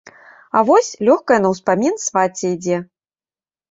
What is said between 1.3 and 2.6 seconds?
на ўспамін, свацця